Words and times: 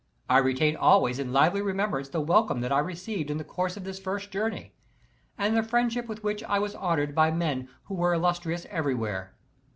I 0.27 0.39
retain 0.39 0.75
always 0.75 1.19
in 1.19 1.31
lively 1.31 1.61
remembrance 1.61 2.09
the 2.09 2.21
welcome 2.21 2.61
that 2.61 2.71
I 2.71 2.79
received 2.79 3.29
in 3.29 3.37
the 3.37 3.43
course 3.43 3.77
of 3.77 3.83
this 3.83 3.99
first 3.99 4.31
journey, 4.31 4.73
and 5.37 5.55
the 5.55 5.61
friendship 5.61 6.07
with 6.07 6.23
which 6.23 6.43
I 6.45 6.57
was 6.57 6.73
honored 6.73 7.13
by 7.13 7.29
men 7.29 7.69
who 7.83 8.01
are 8.03 8.15
illustrious 8.15 8.65
everywhere. 8.71 9.35